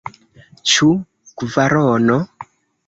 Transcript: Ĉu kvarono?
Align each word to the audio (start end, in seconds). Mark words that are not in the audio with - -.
Ĉu 0.71 0.89
kvarono? 1.43 2.21